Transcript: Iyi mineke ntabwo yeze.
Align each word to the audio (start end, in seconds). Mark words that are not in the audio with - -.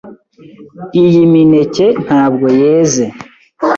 Iyi 1.03 1.21
mineke 1.33 1.85
ntabwo 2.05 2.47
yeze. 2.61 3.05